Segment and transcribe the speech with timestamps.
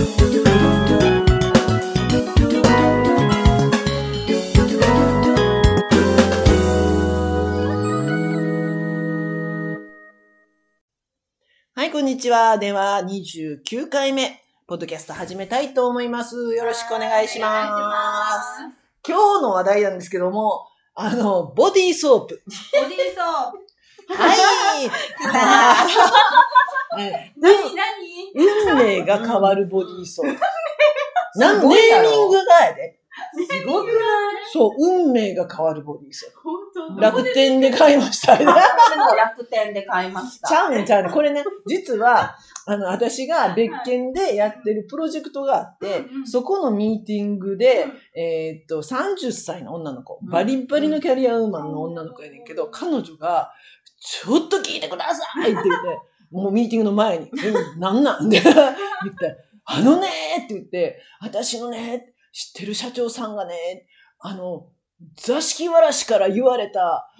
[0.00, 0.06] は
[11.84, 12.56] い、こんにちは。
[12.56, 16.54] では、29回目、ポッドキャスト始めたいと思います。
[16.54, 18.62] よろしくお願いします。
[19.06, 22.42] 今日の話題なんですけども、あの、ボディーソープ。
[22.72, 23.58] ボディーソープ。
[24.14, 24.88] はい。
[26.92, 28.10] はい何何？
[28.34, 30.40] 運命が変わるボディーソープ。
[31.38, 32.96] なんネーミングがやで。
[33.32, 33.94] すごくない
[34.52, 37.00] そう、運命が変わるボディーソープ。
[37.00, 38.36] 楽天で買いました。
[38.36, 40.48] 楽天で買いました。
[40.48, 41.12] ちゃうねんちゃうねん。
[41.12, 42.36] これね、実は、
[42.66, 53.52] あの、私が別件でやってるプロジェクトがあってそこのミーティングで、えーっと、30歳の女の子、うんバリバリのキャリアウーマンの女の子やねんけど、彼女が、
[54.00, 55.70] ちょっと聞いてくださいって言って、
[56.30, 58.28] もうミーティングの前に、 え、なんなん？
[58.28, 58.40] って。
[58.42, 58.54] 言っ
[59.16, 63.86] て、あのねーって言って、私のね、知ってる社長さんがね、
[64.20, 64.68] あの、
[65.16, 67.10] 座敷わらしから言われた、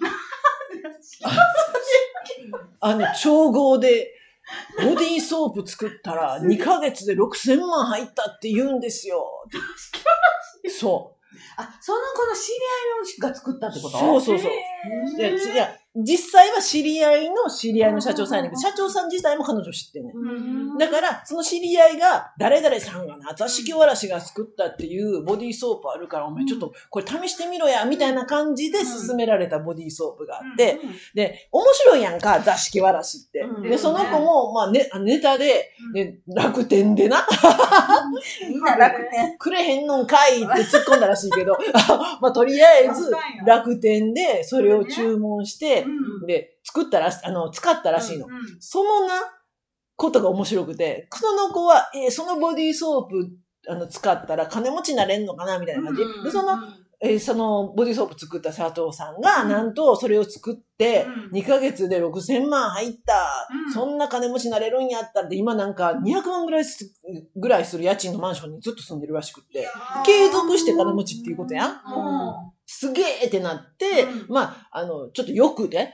[2.79, 4.13] あの、調合で、
[4.77, 9.25] ボディーソープ作ったら、2ヶ月で6000万入ったって言うんですよ。
[10.79, 11.17] そ
[11.57, 13.81] あ、その子の知り合いのが作ったってう。
[13.83, 13.97] こと？
[13.97, 14.51] そうそうそう。
[14.51, 20.15] いや、ちいや、実際は知り合いの知り合いの社長さんやねんけど、社長さん自体も彼女知ってんねん。
[20.15, 20.77] うん。
[20.77, 30.79] だから、その知り合いが、誰々さんがな、座敷わらしが作ったっていうボディーソープあるから、お前ちょっとこれ試してみろや、みたいな感じで勧められたボディーソープがあって、
[31.13, 33.41] で、面白いやんか、座敷わらしって。
[33.41, 33.63] うん。
[33.63, 37.27] で、その子も、まあ、ね、ネタで、で、楽天でな、
[38.47, 39.37] みんな楽天。
[39.37, 41.57] くれへんのんかいって突っ込んだらしいけど、
[42.21, 43.11] まあ、とりあえず、
[43.45, 45.80] 楽天でそれを注文して、
[46.27, 48.27] で、作ったらし、あの、使ったらしいの。
[48.59, 49.13] そのな、
[49.97, 53.29] ことが面白くて、その子は、えーそのボディーソープ、
[53.67, 56.01] あの、使ったら金持ちになれんのかなみたいな感じ。
[56.23, 56.57] で、その、
[57.03, 61.37] えーそのボディーソープ作った佐藤さんが、うんなんとそれを作って、うん。
[61.37, 63.73] 2ヶ月で6000万入った、うん。
[63.73, 66.91] そんな金持ちになれるんやったって、今なんか200万ぐらいす
[67.35, 69.67] ぐらいする家賃のマンションにずっと住んでるらしくって、
[70.03, 71.81] 継続して金持ちっていうことやん。
[72.73, 74.33] すげーってなって、うん。
[74.33, 75.93] まあ、あの、ちょっと欲で、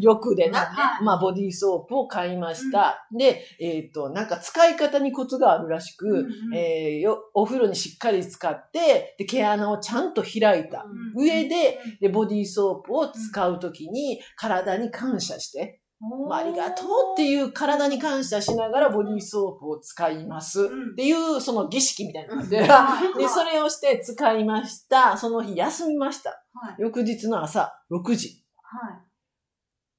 [0.00, 1.04] 欲でな、はい。
[1.04, 3.06] まあ、ボディーソープを買いました。
[3.16, 10.84] で、えっ、と、なんか使い方にコツがあるらしく、えーよ、お風呂にしっかり使って、で、毛穴をちゃんと開いた。
[11.16, 20.60] 上で、で、ボディーソープを使うときに、体に感謝して、まあ、ありがとうっていう体に感謝しながらボディーソープを使います。
[20.62, 20.92] うん。
[20.92, 22.66] っていう、その儀式みたいな感じで、うん。
[23.18, 25.16] で、それをして使いました。
[25.16, 26.42] その日休みました。
[26.78, 28.44] 翌日の朝6時、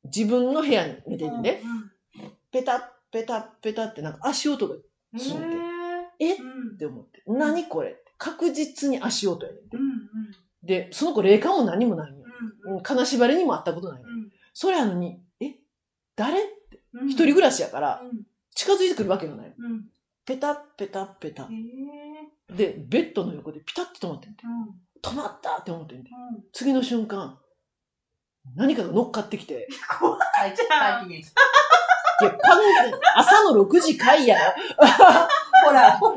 [0.03, 1.61] 自分の部屋に寝ててね、
[2.51, 2.81] ペタッ
[3.11, 4.75] ペタッペタってなんか足音が
[5.17, 5.57] するんで、
[6.19, 6.33] え？
[6.33, 6.37] っ
[6.77, 7.95] て思って、何これ？
[8.17, 9.77] 確実に足音やねんて。
[10.63, 12.23] で、その子霊感も何もないのよ。
[12.65, 14.07] うん金縛りにも会ったことないの。
[14.53, 15.19] それやのに、え
[16.17, 16.41] 誰？
[16.41, 18.01] って、一人暮らしやから、
[18.53, 19.53] 近づいてくるわけがないの。
[20.25, 21.47] ペタッペタッペタ。
[22.53, 24.43] で、ベッドの横でピタッと止まってんて。
[25.01, 26.09] 止まったって思ってんて。
[26.51, 27.39] 次の瞬間、
[28.55, 29.67] 何かが乗っかってきて、
[30.37, 31.33] 待機待機です。
[32.21, 34.53] いや、完全に朝の6時会やろ。
[35.65, 36.09] ほら、ほ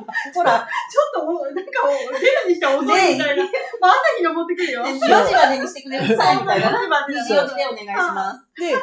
[0.42, 3.44] ら、ちょっともう、なんかもう、出るにしては遅いみたいな。
[3.80, 4.82] まあ、朝日登ってくるよ。
[4.82, 6.70] 4時までにしてくれるさいみたいな。
[6.70, 8.60] 4時まで4時でお願いします。
[8.60, 8.74] で、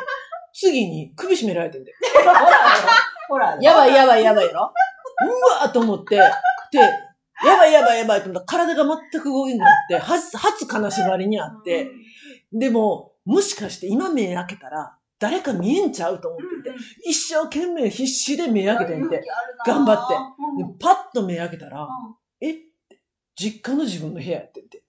[0.60, 1.94] 次に首絞められてんで。
[2.16, 2.36] ほら、
[3.30, 4.74] ほら、やばいやばいやばいやろ
[5.22, 6.80] うわーと思って、で、
[7.46, 11.92] やばいやばいやばいと思ったら体が全く動けなくなって、初、初金縛りにあって、
[12.52, 19.24] でも、もしかして今目開けたら、誰か見えんちゃうと思ってて、一生懸命必死で目開けてんて、
[19.66, 20.16] 頑張って。
[20.64, 21.88] で、パッと目開けたら、
[22.42, 22.56] え
[23.36, 24.84] 実家の自分の部屋やってんて。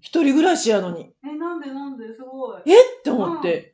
[0.00, 1.12] 一人暮らしやのに。
[1.24, 2.04] え、なんでなんで？
[2.14, 2.62] すごい。
[2.66, 2.74] え？
[2.74, 3.71] って思って、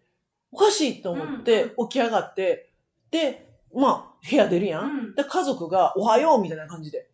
[0.50, 2.70] おかしいと思ってう起き上がって、
[3.10, 4.84] で、まあ、部屋出るやん。
[4.84, 5.14] うん。
[5.14, 7.10] で、家族がおはようみたいな感じで、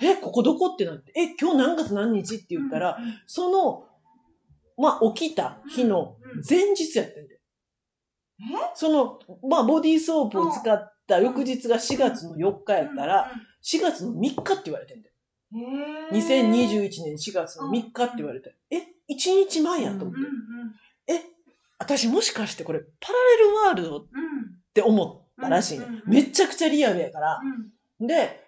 [0.00, 3.86] へえ、ここどこってなって、え、今日何月何日って言ったら、その、
[4.76, 6.16] まあ、起きた日の
[6.48, 7.40] 前日やってんで。
[8.74, 9.18] その、
[9.48, 13.30] まあ、ボディーソープを使った翌日が4月の4日やったら、、
[13.62, 15.14] 4月の3日って言われてんだよ。
[16.10, 16.16] へー。
[16.16, 20.20] 2021年4月の3日って言われて、え、1日前やと思って。
[21.14, 21.33] え、
[21.84, 24.06] 私もしかしてこれパラレルワールドっ
[24.72, 25.86] て思ったらしいね。
[26.06, 27.40] めちゃくちゃリアルやから。
[27.42, 28.40] うんで、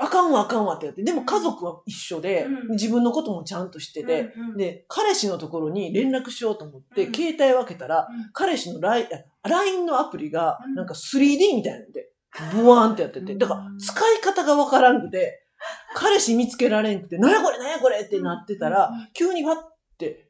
[0.00, 2.68] あかんわあかんわってやって、でも家族は一緒で、うん。
[2.72, 4.56] 自分のこともちゃんとしてて、うんうん。
[4.56, 7.14] で、彼氏のところに連絡しようと思って、うん。
[7.14, 8.30] 携帯を開けたら、うん。
[8.32, 10.74] 彼氏の LINE, のアプリがうん。
[10.74, 12.10] なんか 3D みたいなんで、
[12.52, 13.34] ブワーンってやってて。
[13.36, 15.44] だから、使い方がわからんくて、
[15.94, 19.77] 彼氏見つけられんくて、なんやこれなんやこれってなってたら、急にファって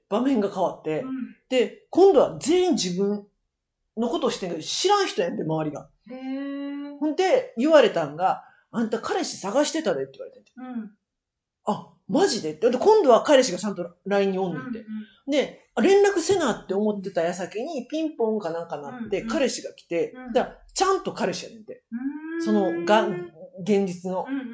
[0.08, 1.04] 場面が変わって、
[1.48, 3.26] で、今度は全員自分
[3.96, 5.88] のことをしてんけど、知らん人やんで、周りが。
[7.00, 10.52] ほんで、言われたんが、あんた彼氏探してたでって言われてて。
[10.56, 10.90] うん。
[11.64, 12.52] あ、マジで？
[12.52, 12.70] って。
[12.70, 14.84] で、今度は彼氏がちゃんと LINE におんねんって。
[15.26, 21.82] で、あ連絡せなって思ってた矢先にピンポンかなんかなって、うんうん彼氏が来て、うんだからちゃんと彼氏やねんて。
[21.92, 21.96] う
[22.38, 23.08] んその、が、
[23.60, 24.32] 現実のう。
[24.32, 24.48] んうんうん。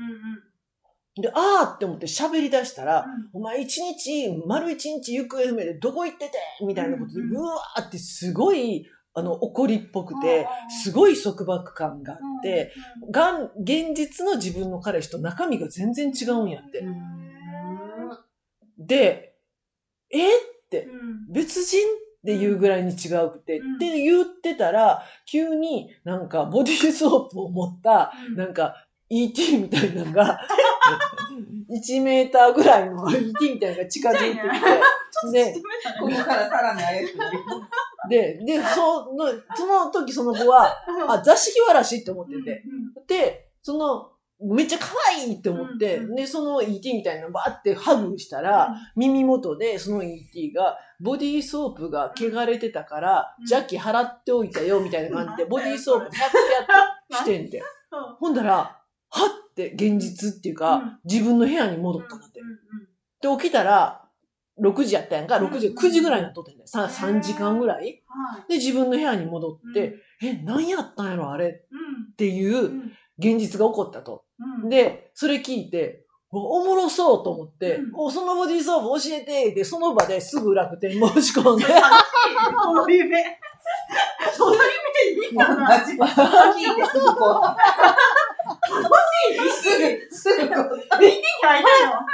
[1.16, 3.40] で、あーって思って喋り出したら、うん。
[3.40, 6.38] お前一日、丸一日行方不明でどこ行ってて？
[6.66, 10.48] みたいなことで、うんうんうわーってすごい、あの、怒りっぽくて、
[10.82, 12.72] すいごい束縛感があって、、
[13.12, 16.84] がん、現実の自分の彼氏と中身が全然違うんやって。
[18.76, 19.36] で、
[20.10, 20.88] えって、
[21.30, 21.90] 別人っ
[22.26, 23.76] ていうぐらいに違うくて、うん。
[23.76, 30.40] って言ってたら、急になんかボディーソープを持った、なんか ET みたいなのが、
[31.70, 34.40] 1メーターぐらいの ET みたいなのが近づいて
[35.26, 35.54] きて、で、
[36.00, 37.38] ここからさらに怪しくなる。
[38.08, 40.68] で、で、その、その時その子は、
[41.08, 42.64] あ、座敷わらしって思ってて、
[43.06, 44.10] で、その、
[44.40, 53.46] めっちゃ可愛いって思って、うんうんで、その ET みたいなのバーってハグしたら、耳元でその ET が、ボディーソープが汚れてたから、うん。
[53.48, 56.30] 邪気払っておいたよ、みたいな感じで、ボディーソープ100やっ
[57.08, 57.62] てしてんて。
[58.18, 58.80] ほんだら、
[59.14, 60.98] はって現実っていうか、うん。
[61.04, 62.40] 自分の部屋に戻ったなって。
[63.20, 64.00] で、起きたら、
[64.60, 66.66] 6時やったやんか、6時、うん9時ぐらいになっとってんだよ。
[66.66, 68.02] さ3時間ぐらい。
[68.48, 71.48] で、自分の部屋に戻って、え、何やったんやろ、あれ？
[72.12, 74.24] っていう現実が起こったと。
[74.68, 77.94] で、それ聞いて、おおもろそうと思って、うん。
[77.94, 83.38] お、そのボディーソープ教えて、で、その場ですぐ楽天申し込んで、その夢。
[84.32, 85.96] その夢いいかなマジ
[88.64, 89.84] 聞いすぐ。
[90.10, 90.76] すぐ、すぐこう。
[91.00, 92.04] 見てきゃいたのワ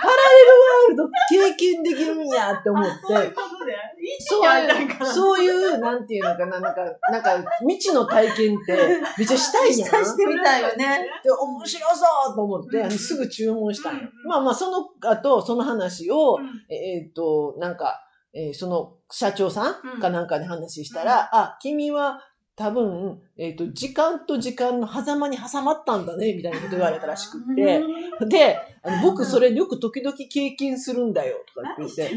[0.87, 3.73] ールド経験できるんやって思って、そういうことで。
[4.21, 5.49] そうい。
[5.49, 10.05] う、なんていうのかな、なんか、なんか、未知の体験って、めっちゃしたいやん。
[10.05, 11.09] してみたいよね。
[11.23, 14.09] で、面白そうと思って、すぐ注文したんよ。
[14.27, 16.39] まあまあ、その後、その話を、
[16.69, 22.21] えっ、と、なんか、えーその社長さんかなんかで話したら、あ、君は
[22.61, 27.81] 多分、えっ、と、時間と時間の狭間に挟まったんだね、みたいなこと言われたらしくって、
[28.27, 32.11] で、あの僕それよく時々経験するんだよ、とか言って。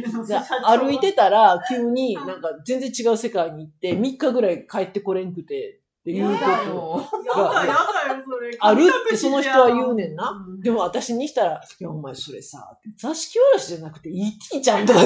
[0.65, 7.73] 歩いてたら急になんか全然違う世界に行って3日ぐらい帰ってこれんくてっていうことやだよやだや
[8.09, 8.51] だよ、それ。
[8.59, 10.31] あるってその人は言うねんな。
[10.31, 14.99] うんでも私にしたら、いやお前それさ、座敷わらしじゃなくて ET ちゃんとか、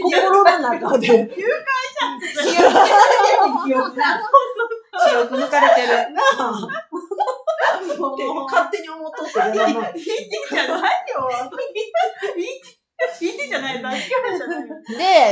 [0.00, 1.28] 心の中で、記憶
[3.66, 4.20] 記憶な。
[5.08, 5.94] 記憶抜かれてる。
[5.94, 6.06] っ
[8.16, 9.56] て勝手に思っとってる。
[9.56, 11.30] まあまあいいじゃないよ。
[13.20, 14.76] いいじゃない、大丈夫じゃないよ。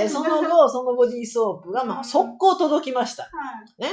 [0.02, 3.24] で、その後、 そのボディーソープが、まあ、速攻届きました。
[3.24, 3.28] は
[3.78, 3.82] い。
[3.82, 3.88] ね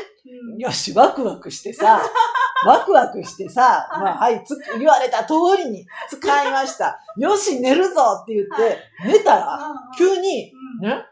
[0.54, 0.58] うん。
[0.58, 2.02] よし、ワクワクしてさ、
[2.66, 7.00] ワクワクしてさ、まあ、はい、つ言われた通りに使いました。
[7.18, 9.60] よし、寝るぞって言って、寝たら、
[9.98, 11.06] 急に、うん、ね、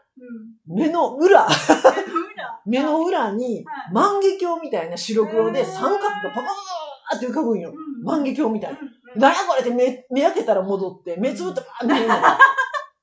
[0.68, 0.76] うん。
[0.76, 1.48] 目の裏、
[2.64, 7.70] 目の裏にはい万華鏡みたいな白黒で三角がパパパーって浮かぶんよ。
[7.70, 8.78] うん万華鏡みたいな。
[9.14, 12.22] うん何やこれって目、目開けたら戻って、目つぶってバーンって見るのよ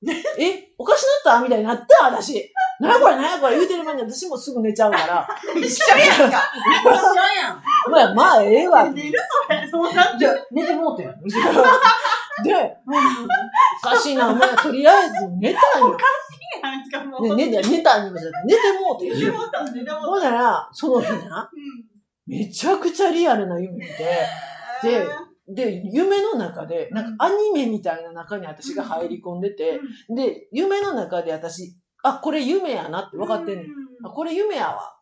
[0.39, 1.41] え、おかしなった？
[1.43, 2.49] みたいになった私。
[2.79, 5.27] 何やこれ何やこれ言うてる間に私もすぐ寝ちゃうから。
[5.55, 6.41] 一緒やんか。
[6.85, 6.91] 一緒
[7.43, 7.61] やん。
[7.91, 8.85] まあ、まあ、ええわ。
[8.89, 10.19] 寝るそれ、そうなって。
[10.19, 11.13] じゃ寝てもうてん。
[12.41, 12.77] で、
[13.83, 15.97] おかしいな、お前、とりあえず寝たんよ。
[16.63, 17.35] なんかもう。
[17.35, 18.13] ね、寝た、寝たんよ。
[18.45, 19.13] 寝てもうてん。
[19.13, 21.89] 寝てもうた寝てもうたほんなら、その日な、うん
[22.25, 24.27] めちゃくちゃリアルな夢で、
[24.83, 25.07] で、
[25.49, 29.79] で、夢の中で、なんかアニメみたいな中に私が入り込んでて、
[30.09, 33.67] で、夢の中で私、あ、これ夢やなって分かってんねん。
[34.03, 34.98] あ、これ夢やわ。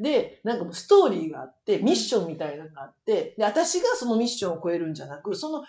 [0.00, 5.62] で、なんかもうストーリーがあって、ミッションみたいなのがあって、で、私がそのミッションを超えるんじゃなく、その、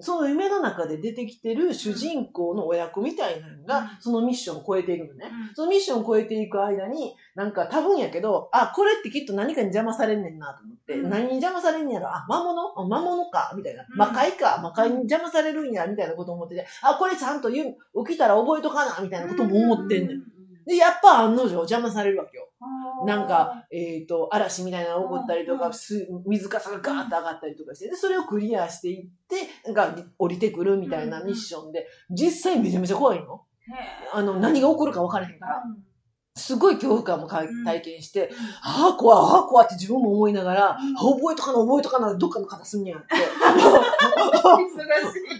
[0.00, 5.30] その夢の中で出てきてる主人公の親子みたいなのが、そのミッションを超えていくのね。
[5.54, 11.10] そのミッションを超えていく間に、なんか多分やけど、あ、これってきっと何かに邪魔されんねんなと思って、うん。
[11.10, 12.72] 何に邪魔されんねやろ、あ、魔物？
[12.76, 13.86] あ魔物か、みたいな。
[13.88, 13.96] うん。
[13.96, 20.22] 魔界か、魔界に邪魔されるんや、みたいなこと思ってて、あ、これちゃんと言う起きたら覚えとかな、みたいなことも思ってんねん。
[20.66, 22.45] で、やっぱ案の定邪魔されるわけよ。
[23.04, 33.42] なんか、えっ、と、嵐みたいなのが起こったりとか、うんす水かさがガーッと上がったりとかして、で、それをクリアしていって、なんか降りてくるみたいなミッションで、実際めちゃめちゃ怖いの。
[34.12, 35.62] あの、何が起こるか分からへんから。
[36.36, 38.30] すごい恐怖感もか体験して、
[38.62, 43.06] ああ、怖い、ああ、怖いって自分も思いながら、あ覚えとかな、覚えとかな、どっかの片隅にあって、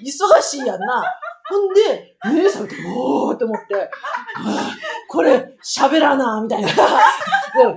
[0.03, 0.61] 忙しい。
[0.67, 1.05] やんな。
[1.49, 3.83] ほんで、目覚めて、おーって思って、は
[4.41, 4.77] あ
[5.09, 6.69] これ、喋らな、みたいな。
[6.73, 7.75] でやっ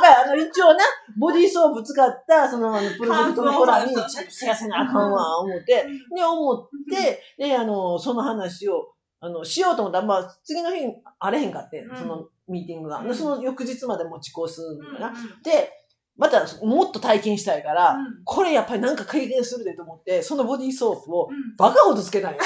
[0.00, 0.80] ぱり、あの、一応な、
[1.18, 10.84] ボディーソープ使った、その、あの、プロジェクトのコラに、ちょっとせやせなあかんわ、思って、で、思って、で、あの、その話を、あの、しようと思ったら、まあ、次の日、
[11.18, 12.98] あれへんかってう、んそのミーティングが。
[12.98, 15.14] うんでその翌日まで持ち越すんだな。
[15.42, 15.72] で、
[16.16, 22.38] また、もっと体験したいから、これやっぱりなんか経験するでと思って、そのボディーソープをバカほどつけたんよ。
[22.42, 22.44] よ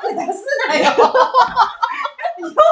[0.00, 0.90] く出すなよ。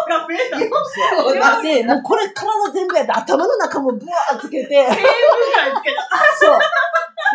[0.09, 0.59] が増えた。
[0.59, 1.63] そうだ。
[1.63, 6.09] で、もうこれ体全部やって頭の中もブワーつけて、ぐらいつけた。
[6.39, 6.59] そう。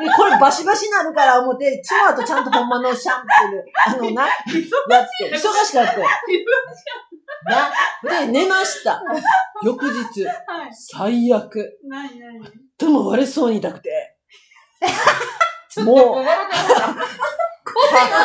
[0.04, 4.34] で、これバシバシなるから思って、その後ちゃんとほんまのシャンプーで、あのな、や
[5.04, 6.08] って、忙しかったよ。
[7.46, 8.26] な。
[8.26, 9.04] で、寝ました。
[9.64, 10.70] 翌日、はい。
[10.72, 11.80] 最悪。
[11.88, 12.40] なになに
[12.78, 14.18] でも割れそうに痛くて。
[15.84, 16.24] もう、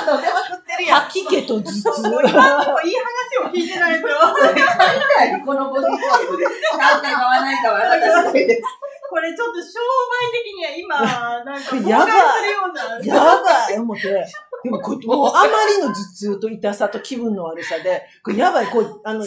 [0.08, 1.00] と出まくってるやん。
[1.02, 1.76] 吐き気と頭痛。
[1.76, 4.08] いい話を聞いてないと。
[4.08, 6.44] それ買いたい、このボディーソープで。
[6.46, 7.78] 買うか買わないかは
[8.24, 8.62] 私です。
[9.10, 13.14] これちょっと商売的には今、なんか、やばい崩壊するような。
[13.14, 14.26] やばい思って。
[14.64, 19.24] でもこれ、もうあまりの頭痛と痛さと気分の悪さで、これやばい、こう、あの、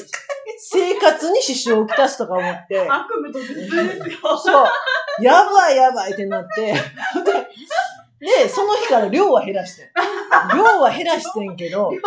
[0.58, 4.38] 生活に支障をきたすとか思って、悪夢と頭痛ですよ。
[4.38, 4.66] そう、
[5.24, 6.76] やばいやばいってなって、で、
[8.22, 9.88] で、その日から量は減らしてん。
[10.56, 11.92] 量は減らしてんけど。
[11.92, 11.98] や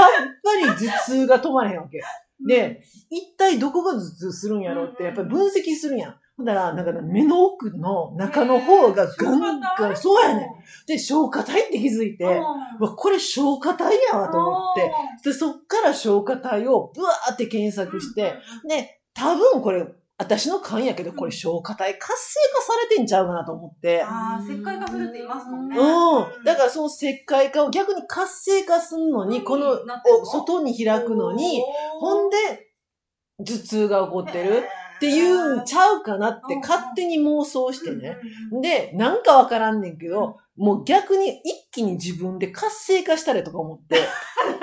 [0.00, 0.04] っ
[0.42, 2.00] ぱり頭痛が止まれへんわけ。
[2.46, 6.16] で、一体どこが頭痛するんやろうって、やっぱり分析するやん。
[6.36, 10.48] ほんだら、なんか目の奥の中の方がガンガン、そうやねん。
[10.86, 12.40] で、消化体って気づいて、
[12.80, 14.92] うわ、これ消化体やわと思って、
[15.30, 18.34] で、そっから消化体をブワーって検索して、
[18.68, 19.86] で、多分これ、
[20.22, 24.02] 私の勘やけど、これ消化体活性化されてんちゃうかなと思って。
[24.02, 25.76] ああ、石灰化するって言いますもんね。
[25.76, 26.44] うん。
[26.44, 29.78] だからその石灰化を逆に活性化するのに、この、
[30.24, 31.62] 外に開くのに、
[31.98, 32.36] ほんで、
[33.44, 34.62] 頭痛が起こってる
[34.96, 38.16] っていうんちゃうかなって勝手に妄想してね。
[38.62, 43.96] で、なんかわからんねんけど、もう逆に一気に自分で活性化したれとか思って、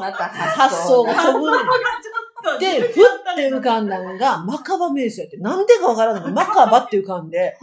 [0.00, 1.60] また発想が飛ぶねん。
[2.60, 5.36] で、ふって浮かんだのが、マカバ瞑想やって。
[5.38, 6.28] なんでかわからんの。
[6.28, 7.56] に、 マカバって浮かんで、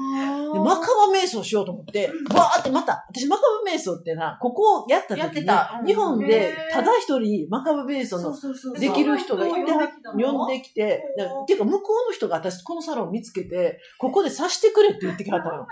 [0.54, 8.36] でマカバ瞑想しようと思って、わーってまた、私マカバ瞑想ってな、ここをやった時にた、日本でただ一人マカバ瞑想の
[8.80, 9.72] できる人がいて、
[10.18, 11.54] 呼んできて、だって。
[11.54, 11.60] いう。
[11.60, 15.66] か向こうの人が私このサロン見つけて、ここでさしてくれって言ってきはったの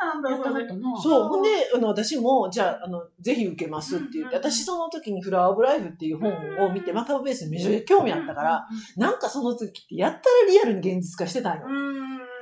[1.02, 1.30] そう。
[1.30, 11.68] ほんで、あの、私も、じゃあ、あの、ぜひ受けますって言って、私その時にフラワーオブライフっていう本を見て、マカバベースにめちゃめちゃ興味あったから、なんかその時ってやったらリアルに現実化してたんよ。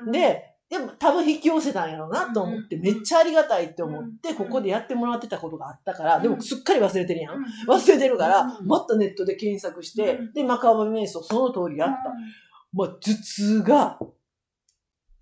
[0.06, 2.82] うん、で、でも多分引き寄せたんやろうなと思って、うん。
[2.82, 4.36] めっちゃありがたいって思って、うん。
[4.36, 6.24] ここでやってもらってたことがあったから、うん。
[6.24, 7.36] でもすっかり忘れてるやん。
[7.36, 7.44] うん。
[7.68, 8.66] 忘れてるから、うん。
[8.66, 10.34] もっとネットで検索して、うん。
[10.34, 11.96] で、マカバ瞑想その通りやった。
[12.74, 14.00] もう頭痛が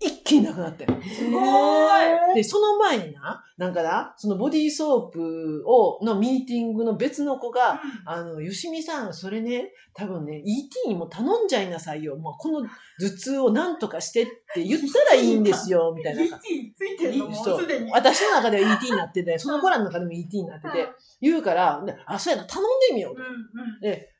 [0.04, 0.94] 一気になくなってる。
[1.02, 2.34] すごい。
[2.34, 12.16] で、その前にな、なんかな、そのボディーソープを、のミーティングの別の子が、あの、よしみさん、それね、多分ね、ET にも頼んじゃいなさいよ。
[12.16, 12.68] もうこの
[13.00, 16.22] 頭痛をなんとかしてって言ったらいいんですよ、みたいな。
[16.22, 17.90] 位置ついてるのもうすでに。
[17.90, 20.88] 私の中では ET になってて、その子らの中でも ET になってて、
[21.20, 23.22] 言うから、であ、そうやな、頼んでみようと。
[23.22, 24.10] うんうんで、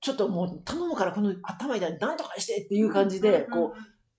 [0.00, 3.72] ちょっともう頼むからこの頭痛いなんとかしてっていう感じで、こう、う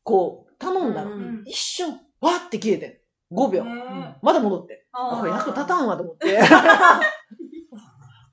[0.03, 1.11] こう、頼んだの。
[1.11, 3.35] うんん、一瞬、わって消えてん。
[3.35, 3.63] 5秒。
[3.65, 4.85] ねまだ戻って。
[4.93, 6.39] 役立たんわと思って。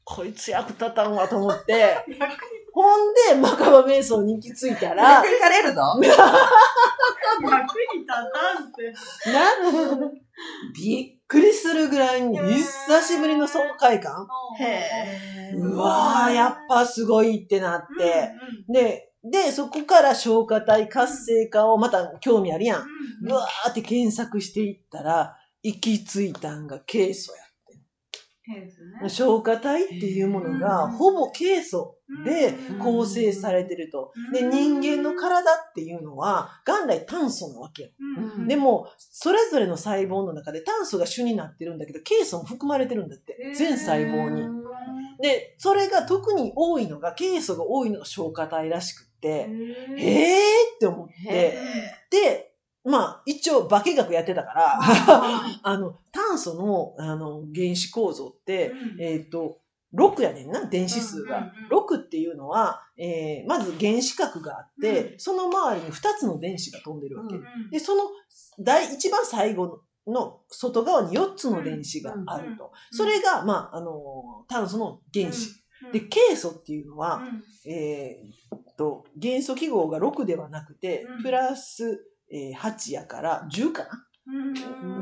[0.04, 1.96] こいつ役立たんわと思って。
[2.72, 5.80] ほんで、マカバ瞑想に行き着いたら、連れて行かれるぞ。
[5.98, 6.04] 役
[7.94, 8.92] に立たんって。
[9.30, 10.12] な、
[10.74, 14.26] びっくりするぐらいに久しぶりの爽快感。
[14.60, 18.32] へうわー、やっぱすごいってなって。
[18.68, 22.86] で、で、そこから消化体活性化をまた興味あるやん。
[23.24, 27.48] うわーって検索していったら、行き着いたんがケイ素や。
[29.08, 34.12] 消化体っていうものが、うんほぼケイ素でうん構成されてると。
[34.32, 37.90] で、人間の体っていうのは、元来炭素なわけよ。
[38.38, 43.52] うんでも、それぞれの細胞の中で炭素が主になってるんだけど、ケイ素も含まれてるんだって。
[43.54, 44.42] 全細胞に。
[45.20, 50.74] で、それが特に多いのが、ケイ素が多いのが消化体らしくへー。
[50.76, 51.58] って思って、
[52.10, 52.52] で、
[52.84, 54.78] まあ、一応化学やってたから、
[55.62, 59.60] あの、炭素の、あの、原子構造って、えっ、と、
[59.94, 61.52] 6やねんな、電子数が。
[61.70, 67.36] 6っていうのは、えー、まず原子核があって、うん、その周りに2つの電子が飛んでるわけ。
[67.36, 68.02] うん、で、その
[68.58, 72.72] 第一番最後の外側に4つの電子があると。
[72.92, 75.54] それが、まあ、あの、炭素の原子。
[75.92, 77.22] で、ケイ素っていうのは、
[77.66, 84.04] えー、と、元素記号が6ではなくて、プラス、えー、8やから10かな？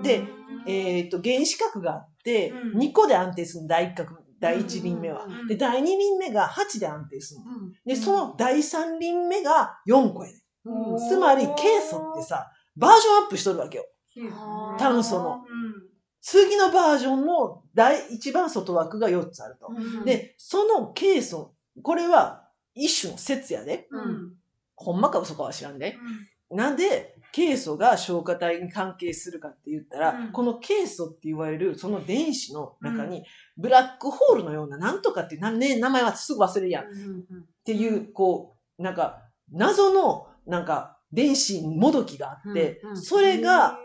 [0.02, 0.24] で、
[0.66, 5.26] えっ、ー、と、原子核があって、2個で安定する第一核、第1輪目は。
[5.48, 7.46] で、第2輪目が8で安定するの。
[7.84, 10.38] で、その第3輪目が4個やね。
[11.08, 11.54] つまり、ケイ
[11.88, 13.84] 素ってさ、バージョンアップしとるわけよ。
[14.78, 15.44] 炭素の。
[16.20, 19.68] 次のバージョンの第一番外枠が4つあると。
[20.04, 22.45] で、そのケイ素、これは
[22.76, 23.88] 一種の説やで。
[24.76, 25.96] ほんまか嘘かは知らんで。
[26.50, 33.24] なんで、ケイ素が消化体に関係するかって言ったら、うん、このケイ素って言われるその電子の中に、
[33.56, 36.84] ブラックホールのようななんとかって、ね、名前はすぐ忘れるやん。
[36.84, 36.88] っ
[37.64, 43.78] ていう、こう、なんか、謎の、なんか、電子にもどきがあって、それが、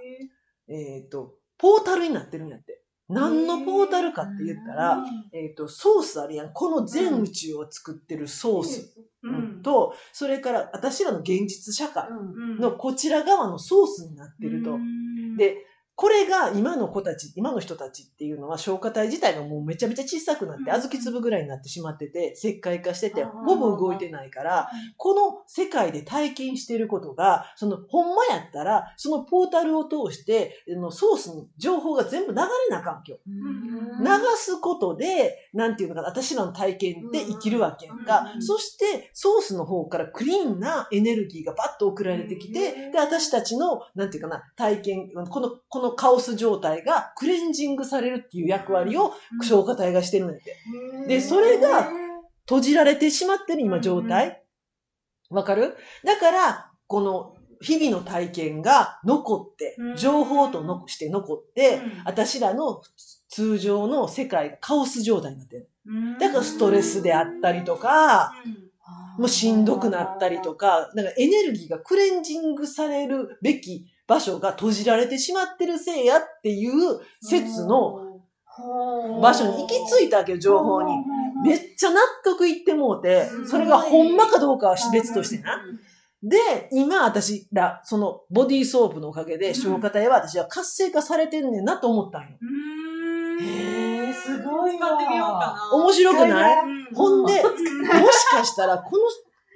[0.67, 2.80] えっ、ー、と、ポータルになってるんやって。
[3.11, 5.03] 何のポータルかって言ったら、
[5.33, 6.53] えっ、ー、と、ソースあるやん。
[6.53, 8.95] この全宇宙を作ってるソース
[9.63, 12.07] と、それから私らの現実社会
[12.59, 14.77] のこちら側のソースになってると。
[15.37, 15.57] で、
[15.95, 33.19] これが今の子たち、今の人たちっていうのは消化体自体がもうめちゃめちゃ小さくなって、小豆粒ぐらいになってしまってて、石灰化してて、ほぼ動いてないから、この世界で体験していることが、その、ほんまやったら、そのポータルを通して、のソースに情報が全部流れなあかんきょ。
[33.27, 34.05] 流
[34.37, 38.33] すことで、なんていうのかな、私らの体験で生きるわけやんか。
[38.39, 50.55] そして、ソースの方からクリーンなエネルギーがバッと送られてきて、で、私たちの、なんていうかな、体験、この、このカオス状態がクレンジングされるっていう役割を消化体がしてるんだって。
[51.07, 51.89] で、それが
[52.45, 54.43] 閉じられてしまってる今状態。
[55.29, 55.75] わかる？
[56.03, 62.81] だから、この日々の体験が残って、情報とのして残って、私らの
[63.29, 65.69] 通常の世界がカオス状態になってる。
[66.19, 68.33] だからストレスであったりとか、
[69.17, 78.19] もうしんどくなったりとか、なんかエネルギーがクレンジングされるべき場所が閉じられてしまってるせいやっていう説の
[79.21, 80.91] 場所に行き着いたわけよ、情報に。
[81.45, 85.61] めっちゃ納得いってもうて、それがほんまかどうかは別としてな。
[86.21, 86.37] で、
[86.73, 92.27] 今私ら、そのボディーソープのおかげで消化体は私は活性化されてんねんなと思ったんよ。
[93.39, 94.77] へえ、すごい。
[94.77, 95.77] 使ってみようかな。
[95.77, 96.55] 面白くない？
[96.93, 97.49] ほんで、も
[98.11, 99.03] しかしたらこの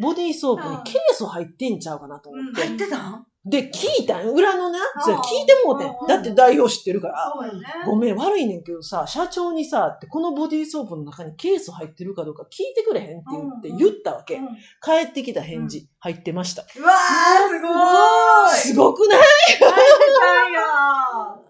[0.07, 2.61] ボディーソープにケース入ってんちゃうかなと思って。
[2.61, 3.27] 入ってたん？
[3.45, 6.07] で、聞いたん裏のね、それ聞いてもうてん。
[6.07, 7.31] だって代表知ってるから。
[7.53, 14.37] ね、ごめん、悪いねんけどさ、社長にさ、ってこのボディーソープの中にケース入ってるかどうか聞いてくれへんって言って言ったわけ。
[14.37, 16.61] うんうん、帰ってきた返事、入ってました。
[16.61, 19.21] うわー、すごいすごくない？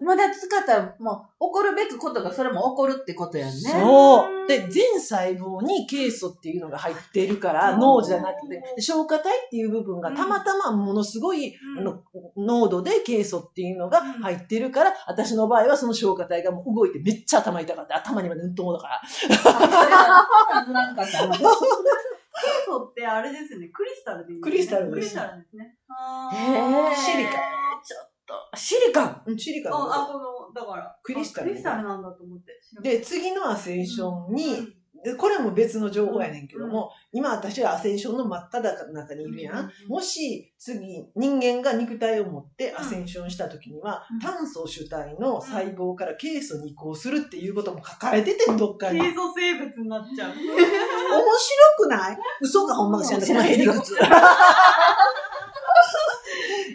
[0.00, 3.52] まだ使ったら、もう、起こるべきことがそれも起こるってことやね。
[3.52, 4.46] そう。
[4.48, 12.00] で、全細胞にケイ素っていうのが入っているから、脳じゃなくて、消化体っていう部分がたまたまものすごい、うん、の
[12.36, 17.96] 濃度でケイ素っていうのが入ってるから、私の場合はその消化体がもう動いてめっちゃ頭痛かった。
[17.96, 19.02] 頭にまでうんともだから。
[22.36, 23.68] なんかさ、ケイ素ってあれですよね。
[23.68, 24.94] クリスタルでいい、ね、クリスタルです。
[24.94, 25.76] クリスタルですね。
[26.32, 26.96] へえ。
[26.96, 27.32] シリカ。
[27.32, 28.56] ちょっと。
[28.56, 29.22] シリカ？
[29.26, 30.98] うん、シリカあ、あ、この、だから。
[31.02, 31.48] クリスタル。
[31.48, 32.60] クリスタルなんだと思って。
[32.82, 34.60] で、次のアセンションに、で、
[35.18, 39.58] これも別の情報やねんけども、うん、今私はアセンションの真っ只中にいるやん。
[39.58, 49.00] うん、もし次人間が肉体を持ってアセンションした時には、うん、炭素主体の細胞からケイ素に移行するっていうことも書かれててん、どっかに。
[49.00, 50.32] ケイ素生物になっちゃう。
[50.32, 50.54] 面白
[51.78, 52.18] くない？
[52.40, 53.94] 嘘かほんまか知らんけど、このヘリクツ。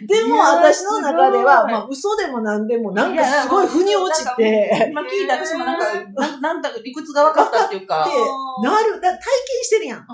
[0.06, 4.88] でも私の中では、まあ嘘でもなんでも、なんかすごい腑に落ちて。
[4.90, 5.86] 今聞いた私もなんか、
[6.40, 8.04] なんだか理屈が分かったっていうか。
[8.04, 9.18] で、なる、だ体験
[9.62, 10.06] してるやん。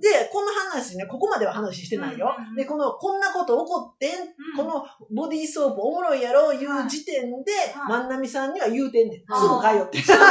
[0.00, 2.34] で、この話ね、ここまでは話してないよ。
[2.56, 4.10] で、この、こんなこと起こってん、
[4.56, 7.52] このボディーソープおもろいやろ、いう時点で、
[7.88, 9.18] 万波さんには言うてんねん。
[9.20, 9.98] すぐ買いよって。
[10.02, 10.22] すぐ。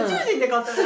[0.00, 0.72] 宇宙人で買った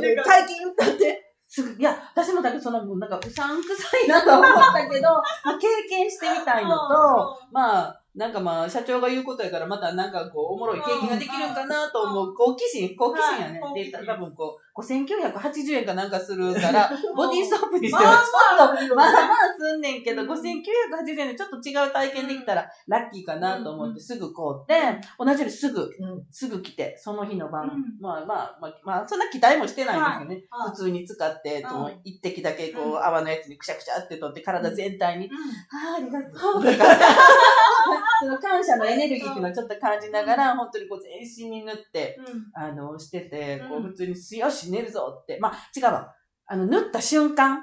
[0.00, 0.22] ね。
[0.22, 1.31] 体験言ったって。
[1.52, 5.08] すぐ、いや、私もだけど、その、なんか、うさんくさいなと思ったけど、
[5.44, 13.60] まあ、経験してみたいのと、まあ、なんかまあ、社長が言うことやから、またなんかこう、おもろい経験ができるんかなと思う、好奇心、好奇心やね。
[13.74, 19.26] で、多分こう、5980円かなんかするから、 ボディーソープにしてはちょっと、まあまあ
[19.58, 25.90] すんねんけど、5980円でちょっと違う体験できたらラッキーかなと思ってすぐ買うて、同じようにすぐ、
[26.30, 30.44] すぐ来て、その日の晩、まあまあ、まあ、まあ、そんな期待もしてないんですよね。
[30.70, 31.64] 普通に使って、
[32.04, 35.30] 一滴だけこう、泡のやつにくしゃくしゃって取って、体全体に、
[35.70, 36.62] ああ、ありがとう
[38.62, 42.18] 感謝のエネルギーっていうのをちょっと感じながら、本当にこう全身に塗って、
[42.54, 45.38] あの、してて、こう普通によし、寝るぞって。
[45.40, 46.14] まあ、違うわ。
[46.46, 47.60] あの、塗った瞬間、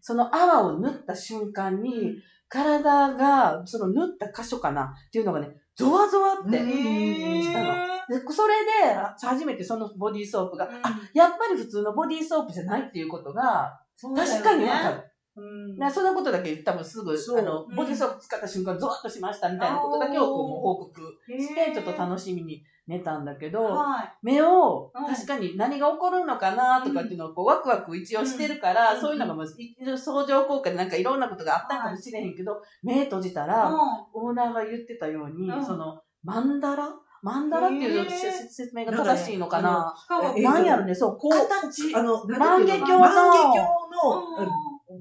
[0.00, 2.16] その泡を塗った瞬間に、
[2.48, 7.90] 体が、その塗った箇所かなっていうのがね、ゾワゾワってしたの。
[8.08, 13.80] で、それで、初めてそのボディーソープが、あ、やっぱり普通のボディーソープじゃないっていうことが、
[14.16, 15.09] 確かにわかる。
[15.36, 15.40] う
[15.86, 29.56] ん、そんなことだけ多分すぐ、あの、ボディーソープ使った瞬間ゾワッとしましたみたいなことだけをこう報告して、ちょっと楽しみに寝たんだけど、はい、目を、確かに何が起こるのかなとかっていうのをこうワクワク一応してるから、うん、そういうのがまず、
[29.96, 33.72] 相乗効果でなんかいろんなことがあったかもしれへんけど、はい、目閉じたら、
[34.12, 36.88] オーナーが言ってたように、その、マンダラ？
[37.22, 39.94] マンダラっていう説明が正しいのかな？
[40.42, 43.06] なんやろね、そう、こう、形、あの、万華鏡の、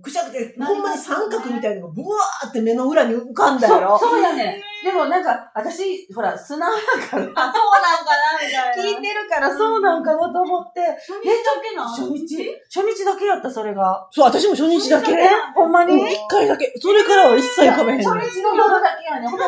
[0.02, 3.98] くしゃくて、ほんまに三角みたいなのがブワーって目の裏に浮かんだやろ。
[3.98, 4.62] そうやね。
[4.84, 7.24] でもなんか、私、ほら、素直だから。
[7.24, 8.84] あ、そうなんかなみたいな。
[8.84, 10.80] 聞いてるからそうなんかなと思って。
[10.96, 12.56] 初日だけな初日？
[12.74, 14.08] 初日だけやった、それが。
[14.12, 15.16] そう、私も初日だけ。
[15.54, 16.00] ほんまに？
[16.14, 16.74] 一回だけ。
[16.80, 18.04] それからは一切浮かべへん。
[18.04, 19.28] 初日の夜だけやね。
[19.28, 19.48] ほんま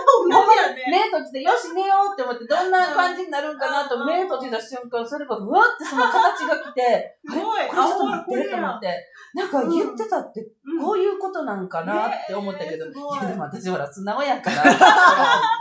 [0.91, 7.67] 目閉じて、よし、寝ようって思って、どんな感じになるんかなと、目閉じた瞬間、それがふわってその形が来て、 すごい。
[7.67, 9.07] これちょっと待ってと思って。
[9.33, 10.45] なんか言ってたって、
[10.81, 12.89] こういうことなんかなって思ったけど、い
[13.21, 14.63] やでも私ほら素直やから、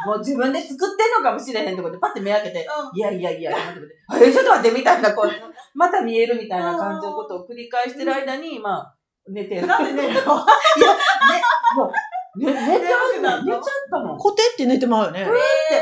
[0.07, 3.53] もう自分で作ってんのかもしれへんとこでパッて目開けて、いやいやいや、
[4.21, 5.31] え、ちょっと待ってみたいな、こう、
[5.75, 8.95] また見えるみたいな感じのことを繰り返してる間に、まあ、
[9.29, 9.67] 寝てる。
[9.67, 10.35] なんで寝るの？
[10.77, 11.43] いや、ね、
[11.77, 11.93] も
[12.37, 14.17] う、ね、寝ちゃう寝ちゃったの。
[14.17, 15.25] コテって寝てまうよね。
[15.25, 15.37] ふーっ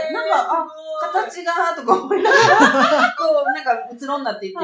[0.08, 0.66] て、なんか、あ、
[1.12, 2.44] 形が、とか思いながら、
[3.18, 4.58] こう、なんか、うつろになっていって、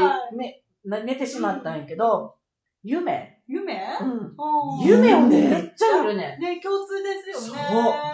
[0.84, 2.34] 目、寝てしまったんやけど、
[2.82, 3.74] 夢夢？
[4.00, 4.86] うん。
[4.86, 6.38] 夢をね、めっちゃ見るね。
[6.40, 7.60] ね、共通ですよね。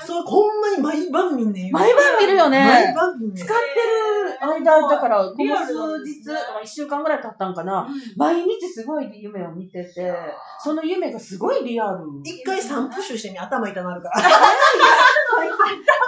[0.03, 0.19] そう。
[0.19, 2.59] そう、ほんまに毎晩見んね毎晩見るよね。
[2.59, 6.21] 毎晩見んね使ってる間、だから、この数日、
[6.65, 7.87] 一週間ぐらい経ったんかな。
[8.17, 10.13] 毎日すごい夢を見てて、
[10.59, 12.01] その夢がすごいリアル。
[12.25, 14.21] 一回3プッシュしてみ、頭痛なるから。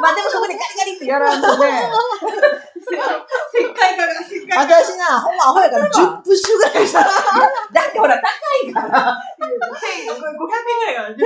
[0.03, 1.89] まあでもそこでガリガリってやらんとね。
[2.83, 7.01] 石灰化が、石灰化私な、ほんまアホやから10プッシュぐらいした。
[7.01, 9.12] だってほら、高いから。
[9.43, 11.25] 500円ぐらいがもうね、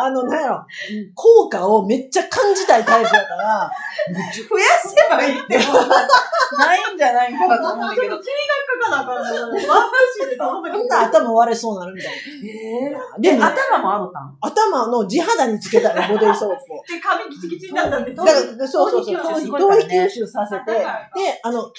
[0.00, 0.66] あの、なんやろ、
[1.14, 3.70] 効果をめっちゃ感じたいタイプやから、
[4.48, 8.16] 増やせばいいって、ないんじゃないかなと思うんだけど。
[8.16, 9.50] 金額かかなあかんの。
[9.50, 9.68] ワンプッ
[10.14, 12.18] シュでこんな頭割れそうなるみたいな。
[12.18, 14.38] えー、で、頭もあるたん？
[14.40, 16.56] 頭の地肌につけたらボディーソープを。
[16.88, 18.14] で、髪ギチギチになったんで。
[18.14, 19.58] だからそうそうそう。
[19.58, 20.86] 頭皮吸収させて、で、
[21.42, 21.70] あの、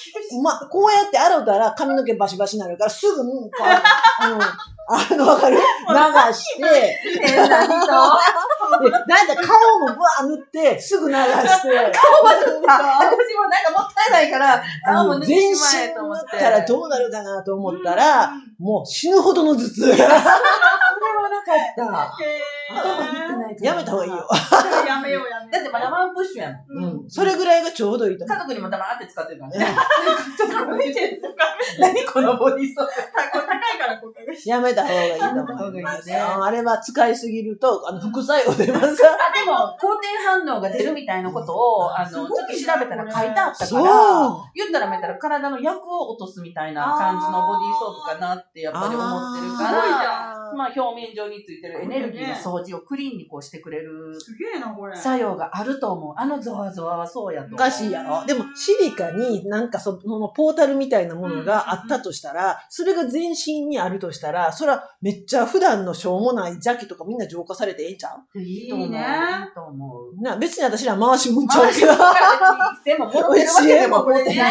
[0.43, 4.39] ま、こうやって洗うたら髪の毛バシバシになるから、すぐ、あの、
[4.91, 5.58] あの、わかる？
[5.58, 5.62] 流
[6.34, 7.75] して、変なんだ、
[9.36, 11.30] 顔もぶわ塗って、すぐ流して。
[11.93, 12.73] 顔まで塗った。
[12.73, 15.36] 私もなんかもったいないから、顔も塗って。
[15.36, 15.56] 全身
[15.93, 16.02] 塗
[16.38, 19.95] ったらどうなるかなと思ったら、もう死ぬほどの頭痛 が。
[19.95, 20.21] それは
[21.30, 23.65] なかった。
[23.65, 24.28] やめた方がいいよ。
[24.88, 26.93] やめようやめだってまだワンプッシュやもん。
[27.02, 27.10] うん。
[27.10, 28.38] それぐらいがちょうどいいと思う。
[28.38, 29.75] 家族にも黙って使ってるからね。
[30.38, 30.56] ちょっと
[31.80, 32.93] 何このボディーソープ。
[32.93, 34.13] 高いからここ
[34.45, 36.43] やめた方がいいと思う。
[36.43, 39.03] あれは使いすぎると、あの、副作用出ます。
[39.05, 43.81] あ、でも、好転反応が出るみたいなことを、あの、ちょっと調べたら書いてあったから、
[44.55, 54.19] 言ったらめたら体の薬を落とすみたいな感じのボディーソープかなってやっぱり思ってるから、まあ表面上についてるエネルギーの掃除をクリーンにこうしてくれる。
[54.19, 54.95] すげえな、これ。
[54.95, 56.13] 作用があると思う。
[56.17, 57.55] あのゾワゾワはそうやと。
[57.55, 58.25] おかしいやろ。
[58.25, 68.39] でも、シリカになんかそのポータルみたいなものがあったとしたら、それが全身にあるとしたら、それはめっちゃ普段のしょうもない邪気とかみんな浄化されてええんちゃう？
[68.39, 68.88] いいと思う。
[68.88, 68.93] いい
[69.53, 70.21] と思う。
[70.21, 71.93] な、別に私ら回し向いちゃうけど。
[72.83, 74.41] でも、もろてるわけでもこれね。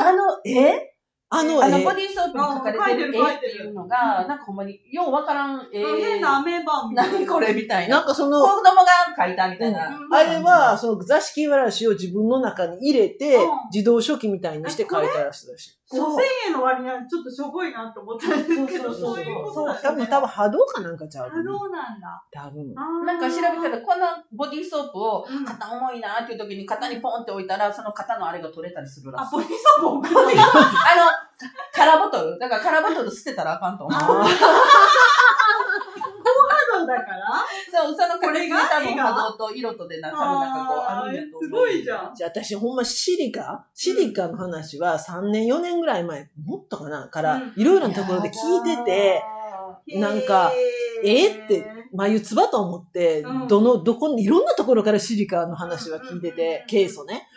[0.00, 0.87] あの、え？
[1.30, 5.84] あの、あの、ボディーソープに書かれてる絵っていうのが、なんかほんまに、ようわからん絵。
[5.84, 7.18] 変なアメーバみたいな。
[7.18, 7.98] 何これみたいな。
[7.98, 8.86] なんかその、子供が
[9.16, 9.90] 書いたみたいな。
[10.10, 13.38] あれは、その座敷わらしを自分の中に入れて、
[13.72, 15.77] 自動書記みたいにして書いたらしいらしい。
[15.90, 16.16] そう。
[16.16, 21.30] 1000円の割にはちょっとしょぼいなって思ったんですけど、そういうことだ、ね、多分、多分波動かなんかちゃう。
[21.30, 22.22] 波動なんだ。
[22.30, 22.74] 多分。
[22.74, 29.24] なんか調べたら、このボディーソープを肩重いなっていう時に肩にポンって置いたら、その肩のあれが取れたりするらしい。
[29.28, 30.20] あ、ボディーソープ置くの？
[30.20, 30.32] あの、
[31.72, 32.38] 空ボトル？
[32.38, 34.00] だから空ボトル捨てたらあかんと思う。
[36.88, 37.20] ドだから？
[37.70, 41.44] そう、そのこれが多分波動と色とでな、多分なんかこうあるんやと思う。
[41.44, 42.14] すごいじゃん。
[42.14, 43.66] じゃあ私ほんまシリカ？
[43.74, 47.08] シリカの話は3年4年ぐらい前、もっとかな？
[47.08, 49.22] から、いろいろなところで聞いてて、
[49.98, 50.52] なんか、
[51.04, 57.28] ええって、眉唾と思って、どの、どこ、いろんなところからシリカの話は聞いてて、ケイ素ね。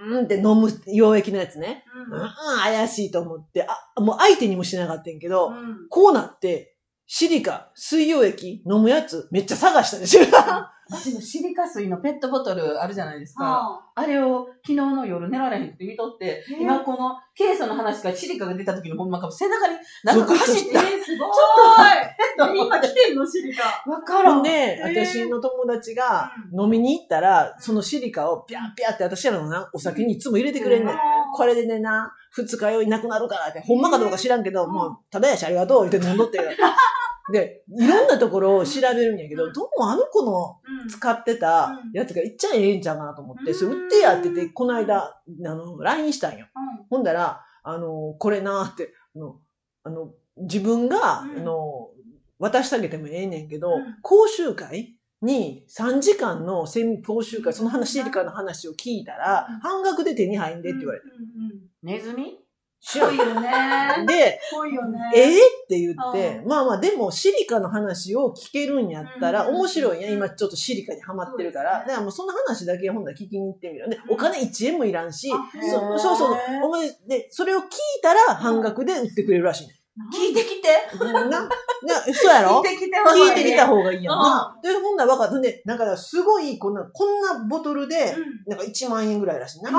[0.00, 0.24] うん。
[0.24, 1.84] って飲む溶液のやつね。
[2.10, 2.28] うん、
[2.62, 5.52] 怪しいと思って、あ、もう相手にもしなかったんけど、
[5.90, 6.74] こうなって、
[7.12, 10.20] シリカ、水溶液飲むやつ、めっちゃ探したでしょ。
[10.88, 13.84] 私のシリカ水のペットボトルあるじゃないですか。
[13.96, 20.70] あれを昨日の夜寝られへんって見とって、今このケイ素の話からシリカが出た時のほんまか背中になんか走って。
[20.78, 21.28] えー、すごい
[23.20, 23.88] のシリカ。
[23.90, 24.42] わからん。
[24.42, 30.96] ね、私の友達が飲みに行ったら、そのシリカをピャーピャーって私らのな、お酒にいつも入れてくれんねん。
[31.34, 36.40] これでねな、二日酔いなくなるからって、ほんまかどうか知らんけど、もう、ただやしありがとうって飲んどって。
[37.32, 46.46] で、いろんなところを調べるんやけど、どうもあの子の使ってたやつがいっちゃええんちゃうかなと思って、それ売ってやってて、この間、あの、LINE したんよ。
[46.88, 49.36] ほんだら、あの、これなって、あの、
[49.82, 51.89] あの自分が、あの、
[52.40, 53.70] 渡してあげてもええねんけど、
[54.02, 56.66] 講習会に3時間の
[57.06, 61.06] 講習会、その話、シリカの話を聞いたら、半額で手に入んでって言われて。
[61.82, 62.38] ネズミ？
[62.98, 63.50] ぽいよね。
[64.08, 64.98] で、ぽいよね。
[65.14, 70.10] ええって言って、まあまあでもシリカの話を聞けるんやったら面白いんや。
[70.10, 71.80] 今ちょっとシリカにハマってるから。
[71.80, 73.90] だからもうその話だけほんだら聞きに行ってみる。
[73.90, 76.36] で、お金1円もいらんし、そそうそう。
[76.64, 77.66] お前、で、それを聞い
[78.02, 79.79] たら半額で売ってくれるらしいね。
[80.12, 80.68] 聞いてきて。
[80.98, 81.50] な、な、
[82.12, 82.62] そうやろ？
[82.62, 84.56] 聞いてきて聞いてきた方がいいやんな。
[84.62, 85.40] で、ほんなら分かった。
[85.40, 88.14] で、なんかすごい、こんな、こんなボトルで、
[88.46, 89.70] なんか1万円ぐらいらしいな。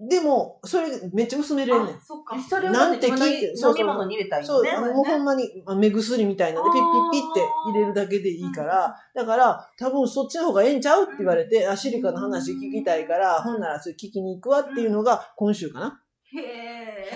[0.00, 2.00] でも、それめっちゃ薄めれんねん。
[2.00, 2.36] そっか。
[2.40, 4.54] それをなんて聞いて、飲み物に入れたらいいね。
[4.54, 7.40] そう、あの、もうほんまに目薬みたいなんで、ピッピッピッって
[7.72, 16.00] 入れるだけでいいから、だから、多分そっちの方がええんちゃうって言われて、あ、シリカの話聞きたいから、ほんならそれ聞きに行くわっていうのが今週かな。
[16.36, 17.10] へえ。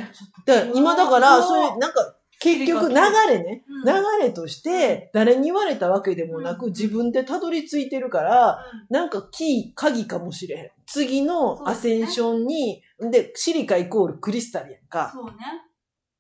[0.47, 8.59] で、今だから、そういう、なんか、結局流れね、流れとして誰に言われたわけでもなく自分でたどり着いてるから、
[8.91, 10.71] なんかキー、鍵かもしれへん。
[10.87, 15.13] 次のアセンションに、で、シリカイコールクリスタルやんか。
[15.15, 15.33] そうね。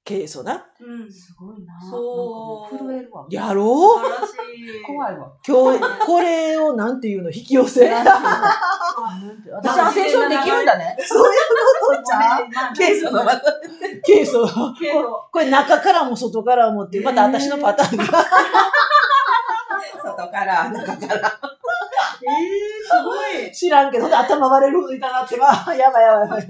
[0.04, 0.64] ケイ素な。
[0.80, 1.12] うん。
[1.12, 2.78] すごいなそう。
[2.78, 3.26] 震えるわ。
[3.28, 4.00] やろう？
[4.86, 5.32] 怖いわ。
[5.46, 7.88] 今日、これをなんていうの引き寄せ。
[9.52, 10.96] 私アセンションできるんだね。
[11.04, 11.40] そういう
[11.80, 12.74] ことじゃん。
[12.74, 13.52] ケイ素のまた。
[14.04, 14.46] ケイ素。
[15.30, 18.04] これ中からも外からもってまた私のパターンが。
[20.02, 21.40] 外から、中から。
[22.22, 23.52] えー、すごい。
[23.52, 26.46] 知らんけど、頭割れるほどいたなってば、 やばいやばいやばい。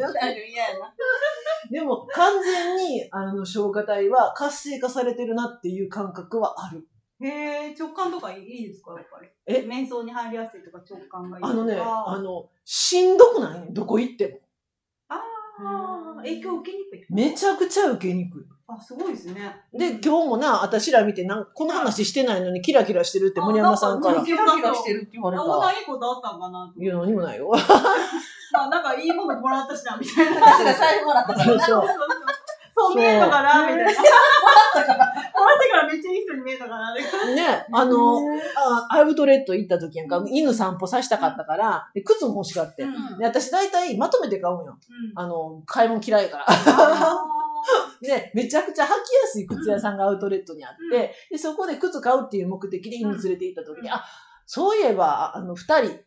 [1.70, 6.86] でも、完全に、あの、消化体は活性化されてるなっていう感覚はある。
[7.22, 9.28] へえ、直感とかいいですかやっぱり？
[9.46, 9.64] え？
[9.66, 13.72] 瞑想に入りやすいとか直感がいいあのね、あの、しんどくない？
[13.72, 14.38] どこ行っても。
[15.08, 15.20] あ
[16.18, 17.04] あ、影響受けにくい。
[17.10, 18.42] めちゃくちゃ受けにくい。
[18.66, 19.54] あ、すごいですね。
[19.72, 24.22] で、今日もな、私ら見て、なんこの話してないのにキラキラしてるって森山さんから。
[24.22, 25.44] キラキラしてるって言われた。
[25.44, 27.50] なんかいいことあったんかないや、何もないよ。
[28.52, 30.40] まあ、なんかいいものもらったしな、みたいな。
[30.40, 31.44] 私が財布もらったから。
[31.44, 31.88] そうそう。
[32.74, 33.84] そう見えたから、みたいな。
[33.84, 33.94] もらっ
[34.74, 35.06] たから。
[35.06, 36.10] もらってからめっちゃ
[36.98, 37.58] いい人に見えたから。
[37.58, 38.18] ね、あの、
[38.56, 42.84] あアウトレット行った時やんか、犬散歩させたかったから、で靴も欲しがって。
[43.18, 44.78] で私大体まとめて買うんよ。
[45.14, 46.46] あの、買い物嫌いから。
[48.00, 48.96] で、 めちゃくちゃ履きや
[49.26, 54.04] すい靴屋さんがアウトレットにあって、で、そこで靴買うっていう目的で犬連れて行った時に、あ、
[54.46, 55.98] そういえば、あの、二人、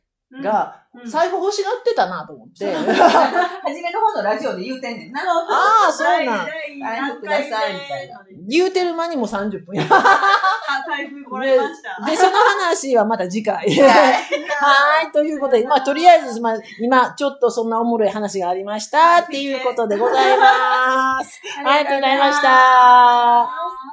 [0.42, 2.74] が、財布欲しがってたなと思って。
[2.74, 5.22] 初めの方のラジオで言うてんねんな。
[5.22, 6.48] ああ、そうなん。
[6.48, 8.22] 財布ください、みたいな。
[8.48, 9.86] 言うてる間にも30分 や。
[10.88, 12.06] 財布もらいました。
[12.06, 13.70] で、その話はまた次回。
[13.80, 15.12] はい。
[15.12, 19.20] ということで、まあ、とりあえず、まあ、今、ちょっとそんなおもろい話がありました。
[19.20, 21.42] っていうことでございます。
[21.64, 23.85] ありがとうございました。